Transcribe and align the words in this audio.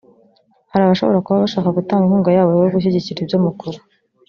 Hari 0.71 0.83
abashobora 0.83 1.23
kuba 1.25 1.43
bashaka 1.45 1.69
gutanga 1.77 2.03
inkunga 2.05 2.31
yabo 2.35 2.51
yo 2.53 2.71
gushyigikira 2.75 3.19
ibyo 3.23 3.37
mukora 3.45 3.79